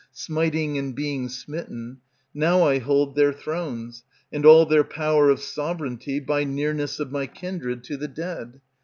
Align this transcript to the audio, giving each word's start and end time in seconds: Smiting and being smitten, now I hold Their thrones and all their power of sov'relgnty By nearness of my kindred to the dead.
Smiting 0.13 0.79
and 0.79 0.95
being 0.95 1.29
smitten, 1.29 2.01
now 2.33 2.63
I 2.65 2.79
hold 2.79 3.13
Their 3.13 3.31
thrones 3.31 4.03
and 4.33 4.47
all 4.47 4.65
their 4.65 4.83
power 4.83 5.29
of 5.29 5.37
sov'relgnty 5.37 6.25
By 6.25 6.43
nearness 6.43 6.99
of 6.99 7.11
my 7.11 7.27
kindred 7.27 7.83
to 7.83 7.97
the 7.97 8.07
dead. 8.07 8.61